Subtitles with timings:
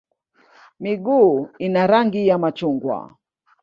[0.79, 3.15] Miguu ina rangi ya machungwa.